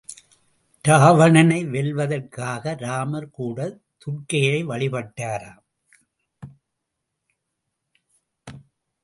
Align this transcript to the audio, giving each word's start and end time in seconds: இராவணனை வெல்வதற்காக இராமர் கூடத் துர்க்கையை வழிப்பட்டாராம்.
இராவணனை 0.87 1.65
வெல்வதற்காக 1.65 2.75
இராமர் 2.79 3.29
கூடத் 3.29 3.81
துர்க்கையை 3.97 4.65
வழிப்பட்டாராம். 4.65 5.63